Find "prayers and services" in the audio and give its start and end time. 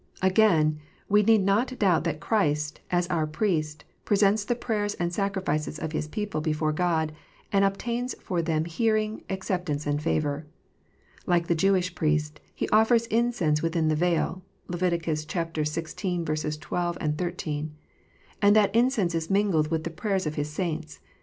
4.55-5.77